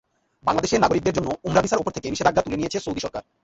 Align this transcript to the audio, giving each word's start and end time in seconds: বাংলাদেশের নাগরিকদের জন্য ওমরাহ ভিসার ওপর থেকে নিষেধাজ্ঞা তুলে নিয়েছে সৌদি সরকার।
বাংলাদেশের 0.45 0.81
নাগরিকদের 0.83 1.15
জন্য 1.17 1.29
ওমরাহ 1.45 1.63
ভিসার 1.63 1.81
ওপর 1.81 1.95
থেকে 1.95 2.11
নিষেধাজ্ঞা 2.11 2.43
তুলে 2.45 2.59
নিয়েছে 2.59 2.77
সৌদি 2.85 3.01
সরকার। 3.05 3.23